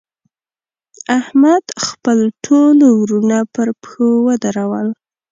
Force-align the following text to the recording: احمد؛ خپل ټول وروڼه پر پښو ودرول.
احمد؛ 1.19 1.65
خپل 1.87 2.17
ټول 2.45 2.77
وروڼه 3.01 3.39
پر 3.53 3.67
پښو 3.81 4.07
ودرول. 4.27 4.87